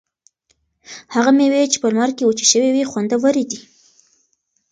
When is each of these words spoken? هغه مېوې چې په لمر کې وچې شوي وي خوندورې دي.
هغه 1.13 1.31
مېوې 1.37 1.63
چې 1.71 1.77
په 1.81 1.87
لمر 1.91 2.09
کې 2.17 2.23
وچې 2.27 2.45
شوي 2.51 2.69
وي 2.71 2.83
خوندورې 2.91 3.43
دي. 3.49 3.59